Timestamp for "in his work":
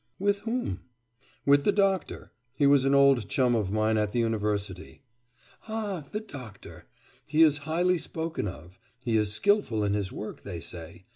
9.83-10.41